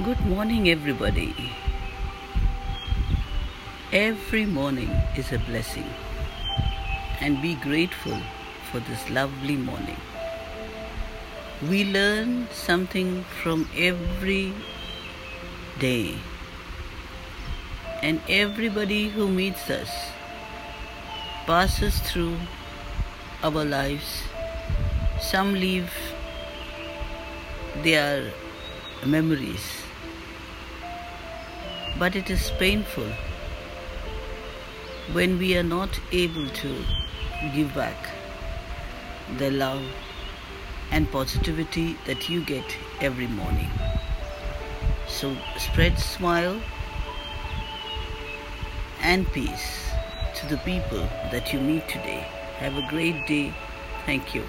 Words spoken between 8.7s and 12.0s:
for this lovely morning. We